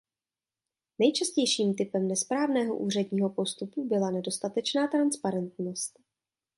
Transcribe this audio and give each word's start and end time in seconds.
Nejčastějším 0.99 1.75
typem 1.75 2.07
nesprávného 2.07 2.77
úředního 2.77 3.29
postupu 3.29 3.87
byla 3.87 4.11
nedostatečná 4.11 4.87
transparentnost. 4.87 5.99